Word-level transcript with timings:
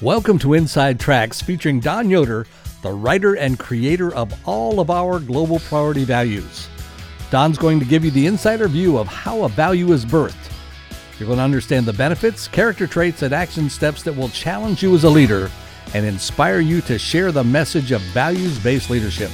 Welcome 0.00 0.38
to 0.40 0.54
Inside 0.54 1.00
Tracks 1.00 1.42
featuring 1.42 1.80
Dawn 1.80 2.08
Yoder, 2.08 2.46
the 2.82 2.92
writer 2.92 3.34
and 3.34 3.58
creator 3.58 4.14
of 4.14 4.32
all 4.46 4.78
of 4.78 4.90
our 4.90 5.18
global 5.18 5.58
priority 5.58 6.04
values. 6.04 6.68
Dawn's 7.32 7.58
going 7.58 7.80
to 7.80 7.84
give 7.84 8.04
you 8.04 8.12
the 8.12 8.28
insider 8.28 8.68
view 8.68 8.96
of 8.96 9.08
how 9.08 9.42
a 9.42 9.48
value 9.48 9.90
is 9.90 10.06
birthed. 10.06 10.52
You're 11.18 11.26
going 11.26 11.38
to 11.38 11.44
understand 11.44 11.84
the 11.84 11.92
benefits, 11.92 12.46
character 12.46 12.86
traits, 12.86 13.22
and 13.22 13.34
action 13.34 13.68
steps 13.68 14.04
that 14.04 14.12
will 14.12 14.28
challenge 14.28 14.84
you 14.84 14.94
as 14.94 15.02
a 15.02 15.10
leader 15.10 15.50
and 15.94 16.06
inspire 16.06 16.60
you 16.60 16.80
to 16.82 16.96
share 16.96 17.32
the 17.32 17.42
message 17.42 17.90
of 17.90 18.00
values 18.00 18.56
based 18.60 18.90
leadership. 18.90 19.32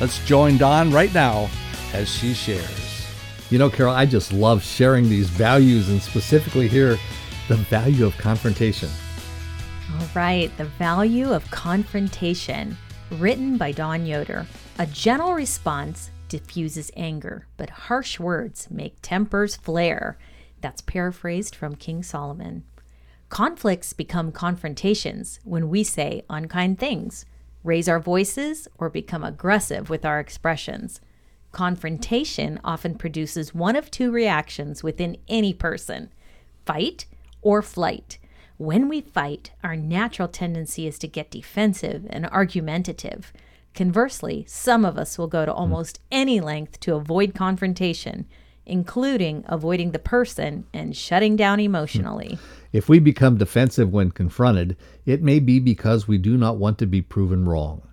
Let's 0.00 0.24
join 0.24 0.56
Dawn 0.56 0.92
right 0.92 1.12
now 1.12 1.50
as 1.92 2.08
she 2.08 2.32
shares. 2.32 3.08
You 3.50 3.58
know, 3.58 3.70
Carol, 3.70 3.92
I 3.92 4.06
just 4.06 4.32
love 4.32 4.62
sharing 4.62 5.08
these 5.08 5.28
values 5.28 5.88
and 5.88 6.00
specifically 6.00 6.68
here 6.68 6.96
the 7.48 7.56
value 7.56 8.06
of 8.06 8.16
confrontation. 8.18 8.88
All 9.98 10.08
right, 10.14 10.54
The 10.58 10.64
Value 10.64 11.32
of 11.32 11.50
Confrontation, 11.50 12.76
written 13.12 13.56
by 13.56 13.72
Dawn 13.72 14.04
Yoder. 14.04 14.46
A 14.78 14.84
gentle 14.84 15.32
response 15.32 16.10
diffuses 16.28 16.90
anger, 16.96 17.46
but 17.56 17.70
harsh 17.70 18.20
words 18.20 18.68
make 18.70 19.00
tempers 19.00 19.56
flare. 19.56 20.18
That's 20.60 20.82
paraphrased 20.82 21.54
from 21.54 21.76
King 21.76 22.02
Solomon. 22.02 22.64
Conflicts 23.30 23.94
become 23.94 24.32
confrontations 24.32 25.40
when 25.44 25.70
we 25.70 25.82
say 25.82 26.24
unkind 26.28 26.78
things, 26.78 27.24
raise 27.64 27.88
our 27.88 28.00
voices, 28.00 28.68
or 28.76 28.90
become 28.90 29.24
aggressive 29.24 29.88
with 29.88 30.04
our 30.04 30.20
expressions. 30.20 31.00
Confrontation 31.52 32.60
often 32.62 32.96
produces 32.96 33.54
one 33.54 33.76
of 33.76 33.90
two 33.90 34.10
reactions 34.10 34.82
within 34.82 35.16
any 35.26 35.54
person 35.54 36.12
fight 36.66 37.06
or 37.40 37.62
flight. 37.62 38.18
When 38.58 38.88
we 38.88 39.02
fight, 39.02 39.50
our 39.62 39.76
natural 39.76 40.28
tendency 40.28 40.86
is 40.86 40.98
to 41.00 41.08
get 41.08 41.30
defensive 41.30 42.06
and 42.08 42.24
argumentative. 42.24 43.30
Conversely, 43.74 44.46
some 44.48 44.86
of 44.86 44.96
us 44.96 45.18
will 45.18 45.26
go 45.26 45.44
to 45.44 45.52
almost 45.52 46.00
any 46.10 46.40
length 46.40 46.80
to 46.80 46.94
avoid 46.94 47.34
confrontation, 47.34 48.24
including 48.64 49.44
avoiding 49.46 49.90
the 49.90 49.98
person 49.98 50.64
and 50.72 50.96
shutting 50.96 51.36
down 51.36 51.60
emotionally. 51.60 52.38
If 52.72 52.88
we 52.88 52.98
become 52.98 53.36
defensive 53.36 53.92
when 53.92 54.10
confronted, 54.10 54.78
it 55.04 55.22
may 55.22 55.38
be 55.38 55.60
because 55.60 56.08
we 56.08 56.16
do 56.16 56.38
not 56.38 56.56
want 56.56 56.78
to 56.78 56.86
be 56.86 57.02
proven 57.02 57.44
wrong. 57.44 57.86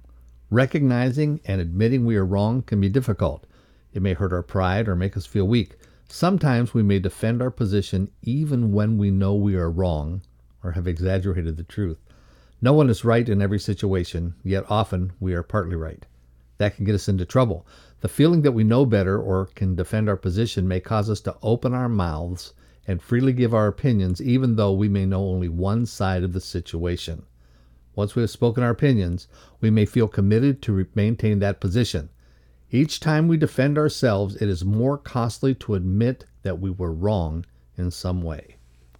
Recognizing 0.49 1.41
and 1.43 1.59
admitting 1.59 2.05
we 2.05 2.15
are 2.15 2.25
wrong 2.25 2.61
can 2.61 2.79
be 2.79 2.87
difficult. 2.87 3.45
It 3.91 4.01
may 4.01 4.13
hurt 4.13 4.31
our 4.31 4.43
pride 4.43 4.87
or 4.87 4.95
make 4.95 5.17
us 5.17 5.25
feel 5.25 5.45
weak. 5.45 5.75
Sometimes 6.07 6.73
we 6.73 6.83
may 6.83 6.99
defend 6.99 7.41
our 7.41 7.51
position 7.51 8.09
even 8.21 8.71
when 8.71 8.97
we 8.97 9.11
know 9.11 9.35
we 9.35 9.55
are 9.55 9.69
wrong 9.69 10.21
or 10.63 10.71
have 10.71 10.87
exaggerated 10.87 11.57
the 11.57 11.63
truth. 11.63 11.99
No 12.61 12.73
one 12.73 12.89
is 12.89 13.03
right 13.03 13.27
in 13.27 13.41
every 13.41 13.59
situation, 13.59 14.35
yet 14.43 14.63
often 14.69 15.11
we 15.19 15.33
are 15.33 15.43
partly 15.43 15.75
right. 15.75 16.05
That 16.59 16.75
can 16.75 16.85
get 16.85 16.95
us 16.95 17.09
into 17.09 17.25
trouble. 17.25 17.67
The 18.01 18.07
feeling 18.07 18.41
that 18.43 18.53
we 18.53 18.63
know 18.63 18.85
better 18.85 19.21
or 19.21 19.47
can 19.47 19.75
defend 19.75 20.07
our 20.07 20.15
position 20.15 20.67
may 20.67 20.79
cause 20.79 21.09
us 21.09 21.19
to 21.21 21.35
open 21.41 21.73
our 21.73 21.89
mouths 21.89 22.53
and 22.87 23.01
freely 23.01 23.33
give 23.33 23.53
our 23.53 23.67
opinions, 23.67 24.21
even 24.21 24.55
though 24.55 24.73
we 24.73 24.87
may 24.87 25.05
know 25.05 25.27
only 25.27 25.49
one 25.49 25.85
side 25.85 26.23
of 26.23 26.33
the 26.33 26.41
situation. 26.41 27.23
Once 27.95 28.15
we 28.15 28.21
have 28.21 28.29
spoken 28.29 28.63
our 28.63 28.71
opinions, 28.71 29.27
we 29.61 29.69
may 29.69 29.85
feel 29.85 30.07
committed 30.07 30.61
to 30.61 30.87
maintain 30.95 31.39
that 31.39 31.59
position. 31.59 32.09
Each 32.71 32.99
time 32.99 33.27
we 33.27 33.37
defend 33.37 33.77
ourselves, 33.77 34.35
it 34.37 34.49
is 34.49 34.65
more 34.65 34.97
costly 34.97 35.53
to 35.55 35.75
admit 35.75 36.25
that 36.41 36.59
we 36.59 36.69
were 36.71 36.91
wrong 36.91 37.45
in 37.77 37.91
some 37.91 38.21
way. 38.21 38.55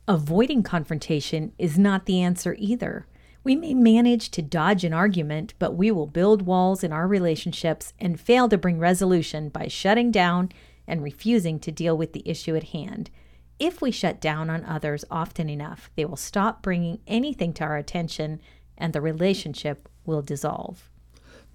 Avoiding 0.07 0.63
confrontation 0.63 1.53
is 1.57 1.77
not 1.77 2.05
the 2.05 2.19
answer 2.19 2.57
either. 2.59 3.07
We 3.45 3.55
may 3.55 3.73
manage 3.73 4.31
to 4.31 4.41
dodge 4.41 4.83
an 4.83 4.91
argument, 4.91 5.53
but 5.59 5.75
we 5.75 5.91
will 5.91 6.07
build 6.07 6.41
walls 6.41 6.83
in 6.83 6.91
our 6.91 7.07
relationships 7.07 7.93
and 7.99 8.19
fail 8.19 8.49
to 8.49 8.57
bring 8.57 8.79
resolution 8.79 9.47
by 9.47 9.69
shutting 9.69 10.11
down 10.11 10.51
and 10.85 11.01
refusing 11.01 11.57
to 11.59 11.71
deal 11.71 11.97
with 11.97 12.11
the 12.11 12.27
issue 12.27 12.53
at 12.57 12.65
hand. 12.65 13.11
If 13.59 13.81
we 13.81 13.91
shut 13.91 14.19
down 14.19 14.49
on 14.49 14.65
others 14.65 15.05
often 15.09 15.49
enough, 15.49 15.89
they 15.95 16.03
will 16.03 16.17
stop 16.17 16.61
bringing 16.61 16.99
anything 17.07 17.53
to 17.53 17.63
our 17.63 17.77
attention 17.77 18.41
and 18.77 18.91
the 18.91 18.99
relationship 18.99 19.87
will 20.05 20.21
dissolve. 20.21 20.89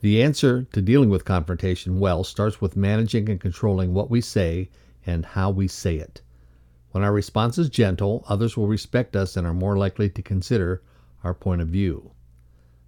The 0.00 0.22
answer 0.22 0.62
to 0.72 0.80
dealing 0.80 1.10
with 1.10 1.26
confrontation 1.26 2.00
well 2.00 2.24
starts 2.24 2.62
with 2.62 2.76
managing 2.76 3.28
and 3.28 3.38
controlling 3.38 3.92
what 3.92 4.08
we 4.08 4.22
say 4.22 4.70
and 5.04 5.26
how 5.26 5.50
we 5.50 5.68
say 5.68 5.96
it. 5.96 6.22
When 6.92 7.04
our 7.04 7.12
response 7.12 7.58
is 7.58 7.68
gentle, 7.68 8.24
others 8.28 8.56
will 8.56 8.66
respect 8.66 9.14
us 9.14 9.36
and 9.36 9.46
are 9.46 9.54
more 9.54 9.76
likely 9.76 10.08
to 10.08 10.22
consider 10.22 10.82
our 11.22 11.34
point 11.34 11.60
of 11.60 11.68
view. 11.68 12.12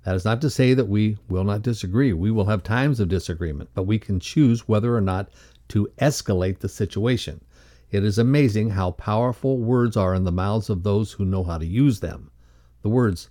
That 0.04 0.16
is 0.16 0.24
not 0.24 0.40
to 0.40 0.48
say 0.50 0.72
that 0.72 0.88
we 0.88 1.18
will 1.28 1.44
not 1.44 1.60
disagree. 1.60 2.14
We 2.14 2.30
will 2.30 2.46
have 2.46 2.62
times 2.62 3.00
of 3.00 3.08
disagreement, 3.08 3.70
but 3.74 3.82
we 3.82 3.98
can 3.98 4.18
choose 4.18 4.66
whether 4.66 4.96
or 4.96 5.02
not 5.02 5.28
to 5.68 5.90
escalate 5.98 6.60
the 6.60 6.68
situation. 6.68 7.42
It 7.90 8.02
is 8.02 8.18
amazing 8.18 8.70
how 8.70 8.92
powerful 8.92 9.58
words 9.58 9.96
are 9.96 10.14
in 10.14 10.24
the 10.24 10.32
mouths 10.32 10.70
of 10.70 10.82
those 10.82 11.12
who 11.12 11.24
know 11.24 11.44
how 11.44 11.58
to 11.58 11.66
use 11.66 12.00
them. 12.00 12.30
The 12.82 12.88
words, 12.88 13.28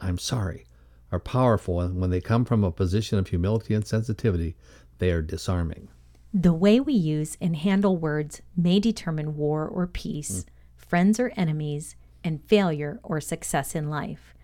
I'm 0.00 0.18
sorry, 0.18 0.66
are 1.12 1.20
powerful, 1.20 1.80
and 1.80 2.00
when 2.00 2.10
they 2.10 2.20
come 2.20 2.44
from 2.44 2.64
a 2.64 2.72
position 2.72 3.18
of 3.18 3.28
humility 3.28 3.74
and 3.74 3.86
sensitivity, 3.86 4.56
they 4.98 5.12
are 5.12 5.22
disarming. 5.22 5.88
The 6.32 6.52
way 6.52 6.78
we 6.78 6.92
use 6.92 7.38
and 7.40 7.56
handle 7.56 7.96
words 7.96 8.42
may 8.56 8.80
determine 8.80 9.36
war 9.36 9.66
or 9.66 9.86
peace, 9.86 10.44
mm. 10.44 10.46
friends 10.76 11.18
or 11.18 11.32
enemies, 11.36 11.96
and 12.22 12.44
failure 12.44 13.00
or 13.02 13.20
success 13.20 13.74
in 13.74 13.88
life. 13.88 14.34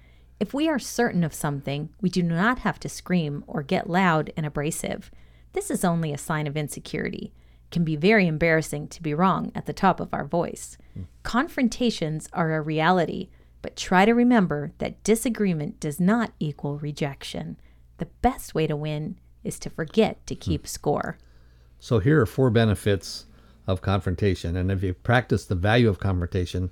If 0.40 0.54
we 0.54 0.68
are 0.68 0.78
certain 0.78 1.22
of 1.22 1.34
something, 1.34 1.90
we 2.00 2.08
do 2.08 2.22
not 2.22 2.60
have 2.60 2.80
to 2.80 2.88
scream 2.88 3.44
or 3.46 3.62
get 3.62 3.90
loud 3.90 4.32
and 4.36 4.46
abrasive. 4.46 5.10
This 5.52 5.70
is 5.70 5.84
only 5.84 6.12
a 6.12 6.18
sign 6.18 6.46
of 6.46 6.56
insecurity. 6.56 7.32
It 7.66 7.70
can 7.70 7.84
be 7.84 7.96
very 7.96 8.26
embarrassing 8.26 8.88
to 8.88 9.02
be 9.02 9.14
wrong 9.14 9.52
at 9.54 9.66
the 9.66 9.72
top 9.72 10.00
of 10.00 10.12
our 10.12 10.24
voice. 10.24 10.78
Mm. 10.98 11.06
Confrontations 11.22 12.28
are 12.32 12.54
a 12.54 12.62
reality, 12.62 13.28
but 13.62 13.76
try 13.76 14.04
to 14.04 14.12
remember 14.12 14.72
that 14.78 15.02
disagreement 15.04 15.80
does 15.80 16.00
not 16.00 16.32
equal 16.40 16.78
rejection. 16.78 17.56
The 17.98 18.08
best 18.22 18.54
way 18.54 18.66
to 18.66 18.76
win 18.76 19.18
is 19.44 19.58
to 19.60 19.70
forget 19.70 20.26
to 20.26 20.34
keep 20.34 20.64
mm. 20.64 20.68
score. 20.68 21.18
So 21.84 21.98
here 21.98 22.18
are 22.22 22.24
four 22.24 22.48
benefits 22.48 23.26
of 23.66 23.82
confrontation. 23.82 24.56
And 24.56 24.70
if 24.70 24.82
you 24.82 24.94
practice 24.94 25.44
the 25.44 25.54
value 25.54 25.90
of 25.90 25.98
confrontation, 25.98 26.70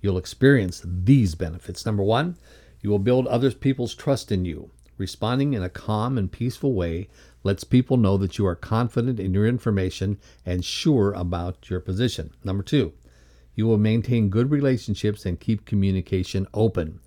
you'll 0.00 0.16
experience 0.16 0.80
these 0.82 1.34
benefits. 1.34 1.84
Number 1.84 2.02
one, 2.02 2.38
you 2.80 2.88
will 2.88 2.98
build 2.98 3.26
other 3.26 3.50
people's 3.50 3.94
trust 3.94 4.32
in 4.32 4.46
you. 4.46 4.70
Responding 4.96 5.52
in 5.52 5.62
a 5.62 5.68
calm 5.68 6.16
and 6.16 6.32
peaceful 6.32 6.72
way 6.72 7.10
lets 7.42 7.62
people 7.62 7.98
know 7.98 8.16
that 8.16 8.38
you 8.38 8.46
are 8.46 8.54
confident 8.54 9.20
in 9.20 9.34
your 9.34 9.46
information 9.46 10.16
and 10.46 10.64
sure 10.64 11.12
about 11.12 11.68
your 11.68 11.80
position. 11.80 12.30
Number 12.42 12.62
two, 12.62 12.94
you 13.54 13.66
will 13.66 13.76
maintain 13.76 14.30
good 14.30 14.50
relationships 14.50 15.26
and 15.26 15.38
keep 15.38 15.66
communication 15.66 16.46
open. 16.54 17.00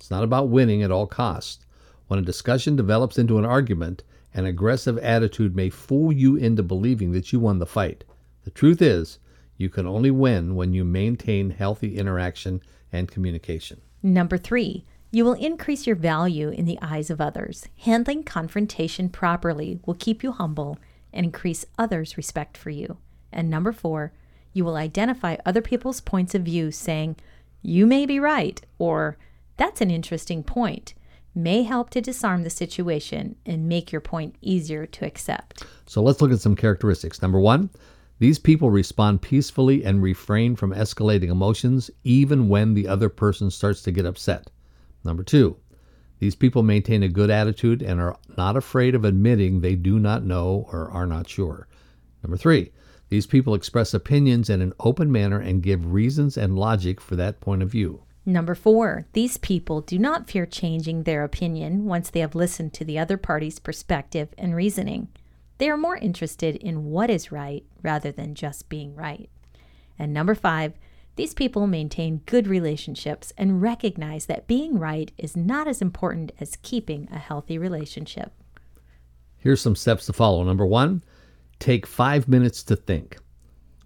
It's 0.00 0.10
not 0.10 0.24
about 0.24 0.48
winning 0.48 0.82
at 0.82 0.90
all 0.90 1.06
costs. 1.06 1.64
When 2.08 2.18
a 2.18 2.22
discussion 2.22 2.74
develops 2.74 3.18
into 3.18 3.38
an 3.38 3.44
argument, 3.44 4.02
an 4.34 4.46
aggressive 4.46 4.98
attitude 4.98 5.54
may 5.54 5.70
fool 5.70 6.12
you 6.12 6.36
into 6.36 6.62
believing 6.62 7.12
that 7.12 7.32
you 7.32 7.38
won 7.38 7.60
the 7.60 7.66
fight. 7.66 8.04
The 8.42 8.50
truth 8.50 8.82
is, 8.82 9.18
you 9.56 9.68
can 9.68 9.86
only 9.86 10.10
win 10.10 10.56
when 10.56 10.72
you 10.72 10.84
maintain 10.84 11.50
healthy 11.50 11.96
interaction 11.96 12.60
and 12.92 13.10
communication. 13.10 13.80
Number 14.02 14.36
three, 14.36 14.84
you 15.12 15.24
will 15.24 15.34
increase 15.34 15.86
your 15.86 15.94
value 15.94 16.48
in 16.48 16.64
the 16.64 16.78
eyes 16.82 17.08
of 17.08 17.20
others. 17.20 17.68
Handling 17.78 18.24
confrontation 18.24 19.08
properly 19.08 19.78
will 19.86 19.94
keep 19.94 20.24
you 20.24 20.32
humble 20.32 20.78
and 21.12 21.24
increase 21.24 21.64
others' 21.78 22.16
respect 22.16 22.56
for 22.56 22.70
you. 22.70 22.98
And 23.30 23.48
number 23.48 23.70
four, 23.70 24.12
you 24.52 24.64
will 24.64 24.74
identify 24.74 25.36
other 25.46 25.62
people's 25.62 26.00
points 26.00 26.34
of 26.34 26.42
view, 26.42 26.72
saying, 26.72 27.16
You 27.62 27.86
may 27.86 28.06
be 28.06 28.18
right, 28.18 28.60
or 28.78 29.16
That's 29.56 29.80
an 29.80 29.90
interesting 29.90 30.42
point 30.42 30.94
may 31.34 31.62
help 31.62 31.90
to 31.90 32.00
disarm 32.00 32.42
the 32.42 32.50
situation 32.50 33.36
and 33.44 33.68
make 33.68 33.90
your 33.90 34.00
point 34.00 34.36
easier 34.40 34.86
to 34.86 35.04
accept. 35.04 35.64
So 35.86 36.02
let's 36.02 36.20
look 36.20 36.32
at 36.32 36.40
some 36.40 36.56
characteristics. 36.56 37.20
Number 37.20 37.40
one, 37.40 37.70
these 38.18 38.38
people 38.38 38.70
respond 38.70 39.22
peacefully 39.22 39.84
and 39.84 40.02
refrain 40.02 40.54
from 40.54 40.72
escalating 40.72 41.30
emotions 41.30 41.90
even 42.04 42.48
when 42.48 42.74
the 42.74 42.86
other 42.86 43.08
person 43.08 43.50
starts 43.50 43.82
to 43.82 43.92
get 43.92 44.06
upset. 44.06 44.50
Number 45.02 45.22
two, 45.22 45.56
these 46.20 46.36
people 46.36 46.62
maintain 46.62 47.02
a 47.02 47.08
good 47.08 47.28
attitude 47.28 47.82
and 47.82 48.00
are 48.00 48.16
not 48.36 48.56
afraid 48.56 48.94
of 48.94 49.04
admitting 49.04 49.60
they 49.60 49.74
do 49.74 49.98
not 49.98 50.24
know 50.24 50.66
or 50.72 50.90
are 50.90 51.06
not 51.06 51.28
sure. 51.28 51.66
Number 52.22 52.36
three, 52.36 52.70
these 53.08 53.26
people 53.26 53.54
express 53.54 53.92
opinions 53.92 54.48
in 54.48 54.62
an 54.62 54.72
open 54.80 55.12
manner 55.12 55.38
and 55.38 55.62
give 55.62 55.92
reasons 55.92 56.36
and 56.36 56.58
logic 56.58 57.00
for 57.00 57.16
that 57.16 57.40
point 57.40 57.62
of 57.62 57.70
view. 57.70 58.02
Number 58.26 58.54
four, 58.54 59.06
these 59.12 59.36
people 59.36 59.82
do 59.82 59.98
not 59.98 60.30
fear 60.30 60.46
changing 60.46 61.02
their 61.02 61.24
opinion 61.24 61.84
once 61.84 62.08
they 62.08 62.20
have 62.20 62.34
listened 62.34 62.72
to 62.74 62.84
the 62.84 62.98
other 62.98 63.18
party's 63.18 63.58
perspective 63.58 64.28
and 64.38 64.56
reasoning. 64.56 65.08
They 65.58 65.68
are 65.68 65.76
more 65.76 65.96
interested 65.96 66.56
in 66.56 66.86
what 66.86 67.10
is 67.10 67.30
right 67.30 67.64
rather 67.82 68.10
than 68.10 68.34
just 68.34 68.68
being 68.68 68.94
right. 68.94 69.28
And 69.98 70.12
number 70.12 70.34
five, 70.34 70.72
These 71.16 71.34
people 71.34 71.66
maintain 71.66 72.22
good 72.26 72.48
relationships 72.48 73.32
and 73.38 73.62
recognize 73.62 74.26
that 74.26 74.48
being 74.48 74.78
right 74.78 75.12
is 75.16 75.36
not 75.36 75.68
as 75.68 75.80
important 75.80 76.32
as 76.40 76.58
keeping 76.62 77.08
a 77.12 77.18
healthy 77.18 77.56
relationship. 77.56 78.32
Here's 79.38 79.60
some 79.60 79.76
steps 79.76 80.06
to 80.06 80.12
follow. 80.12 80.42
Number 80.42 80.66
one, 80.66 81.04
take 81.60 81.86
five 81.86 82.26
minutes 82.26 82.64
to 82.64 82.74
think. 82.74 83.18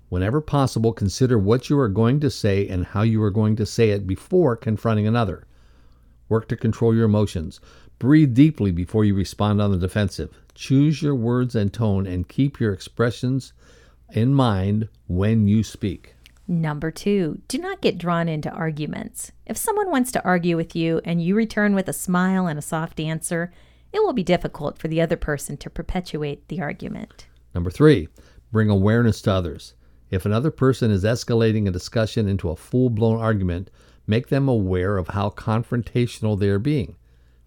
Whenever 0.08 0.40
possible, 0.40 0.92
consider 0.92 1.38
what 1.38 1.68
you 1.68 1.78
are 1.78 1.88
going 1.88 2.20
to 2.20 2.30
say 2.30 2.66
and 2.66 2.86
how 2.86 3.02
you 3.02 3.22
are 3.22 3.30
going 3.30 3.56
to 3.56 3.66
say 3.66 3.90
it 3.90 4.06
before 4.06 4.56
confronting 4.56 5.06
another. 5.06 5.46
Work 6.28 6.48
to 6.48 6.56
control 6.56 6.94
your 6.94 7.04
emotions. 7.04 7.60
Breathe 7.98 8.34
deeply 8.34 8.70
before 8.70 9.04
you 9.04 9.14
respond 9.14 9.60
on 9.60 9.70
the 9.70 9.78
defensive. 9.78 10.30
Choose 10.54 11.02
your 11.02 11.14
words 11.14 11.54
and 11.54 11.72
tone 11.72 12.06
and 12.06 12.28
keep 12.28 12.60
your 12.60 12.72
expressions 12.72 13.52
in 14.12 14.32
mind 14.32 14.88
when 15.06 15.46
you 15.46 15.62
speak. 15.62 16.14
Number 16.46 16.90
two, 16.90 17.42
do 17.46 17.58
not 17.58 17.82
get 17.82 17.98
drawn 17.98 18.28
into 18.28 18.50
arguments. 18.50 19.32
If 19.46 19.58
someone 19.58 19.90
wants 19.90 20.10
to 20.12 20.24
argue 20.24 20.56
with 20.56 20.74
you 20.74 21.02
and 21.04 21.22
you 21.22 21.34
return 21.34 21.74
with 21.74 21.88
a 21.88 21.92
smile 21.92 22.46
and 22.46 22.58
a 22.58 22.62
soft 22.62 22.98
answer, 22.98 23.52
it 23.92 24.02
will 24.02 24.14
be 24.14 24.22
difficult 24.22 24.78
for 24.78 24.88
the 24.88 25.00
other 25.00 25.16
person 25.16 25.58
to 25.58 25.68
perpetuate 25.68 26.48
the 26.48 26.62
argument. 26.62 27.26
Number 27.54 27.70
three, 27.70 28.08
bring 28.50 28.70
awareness 28.70 29.20
to 29.22 29.32
others. 29.32 29.74
If 30.10 30.24
another 30.24 30.50
person 30.50 30.90
is 30.90 31.04
escalating 31.04 31.68
a 31.68 31.72
discussion 31.72 32.28
into 32.28 32.50
a 32.50 32.56
full 32.56 32.90
blown 32.90 33.20
argument, 33.20 33.70
make 34.06 34.28
them 34.28 34.48
aware 34.48 34.96
of 34.96 35.08
how 35.08 35.30
confrontational 35.30 36.38
they 36.38 36.48
are 36.48 36.58
being. 36.58 36.96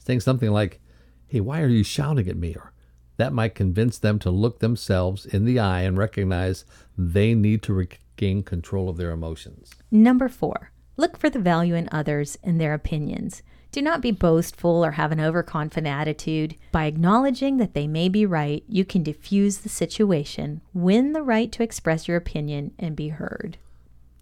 Saying 0.06 0.22
something 0.22 0.52
like, 0.52 0.80
Hey, 1.28 1.40
why 1.40 1.62
are 1.62 1.68
you 1.68 1.84
shouting 1.84 2.28
at 2.28 2.38
me? 2.38 2.56
Or 2.56 2.74
that 3.18 3.34
might 3.34 3.56
convince 3.56 3.98
them 3.98 4.20
to 4.20 4.30
look 4.30 4.60
themselves 4.60 5.26
in 5.26 5.46
the 5.46 5.60
eye 5.60 5.82
and 5.82 5.98
recognize 5.98 6.66
they 6.98 7.34
need 7.34 7.62
to 7.64 7.74
regain 7.74 8.44
control 8.44 8.90
of 8.90 8.98
their 8.98 9.12
emotions. 9.12 9.72
Number 9.90 10.28
four, 10.28 10.72
look 10.98 11.18
for 11.18 11.30
the 11.30 11.40
value 11.40 11.76
in 11.76 11.88
others 11.92 12.38
and 12.44 12.60
their 12.60 12.74
opinions. 12.74 13.44
Do 13.72 13.82
not 13.82 14.02
be 14.02 14.12
boastful 14.12 14.84
or 14.84 14.92
have 14.92 15.14
an 15.14 15.22
overconfident 15.22 15.88
attitude. 15.88 16.56
By 16.74 16.86
acknowledging 16.86 17.56
that 17.58 17.74
they 17.74 17.88
may 17.88 18.10
be 18.10 18.26
right, 18.26 18.64
you 18.68 18.84
can 18.84 19.02
diffuse 19.02 19.60
the 19.60 19.70
situation, 19.70 20.60
win 20.74 21.14
the 21.14 21.22
right 21.22 21.50
to 21.54 21.64
express 21.64 22.08
your 22.08 22.18
opinion, 22.18 22.74
and 22.78 22.98
be 22.98 23.10
heard. 23.10 23.58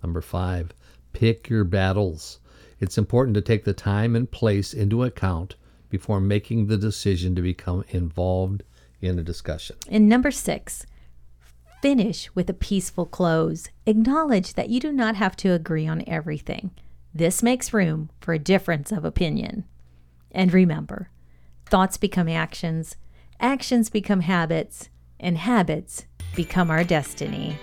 Number 0.03 0.21
five, 0.21 0.71
pick 1.13 1.49
your 1.49 1.63
battles. 1.63 2.39
It's 2.79 2.97
important 2.97 3.33
to 3.35 3.41
take 3.41 3.65
the 3.65 3.73
time 3.73 4.15
and 4.15 4.29
place 4.29 4.73
into 4.73 5.03
account 5.03 5.55
before 5.89 6.19
making 6.19 6.67
the 6.67 6.77
decision 6.77 7.33
to 7.35 7.41
become 7.41 7.83
involved 7.89 8.61
in 9.01 9.17
a 9.17 9.23
discussion. 9.23 9.77
And 9.89 10.07
number 10.07 10.29
six, 10.29 10.85
finish 11.81 12.29
with 12.35 12.49
a 12.51 12.53
peaceful 12.53 13.07
close. 13.07 13.69
Acknowledge 13.87 14.53
that 14.53 14.69
you 14.69 14.79
do 14.79 14.91
not 14.91 15.15
have 15.15 15.35
to 15.37 15.53
agree 15.53 15.87
on 15.87 16.03
everything. 16.05 16.69
This 17.13 17.41
makes 17.41 17.73
room 17.73 18.09
for 18.21 18.33
a 18.33 18.39
difference 18.39 18.91
of 18.91 19.03
opinion. 19.03 19.65
And 20.31 20.53
remember, 20.53 21.09
thoughts 21.65 21.97
become 21.97 22.29
actions, 22.29 22.95
actions 23.39 23.89
become 23.89 24.21
habits, 24.21 24.89
and 25.19 25.37
habits 25.37 26.05
become 26.35 26.69
our 26.69 26.83
destiny. 26.83 27.57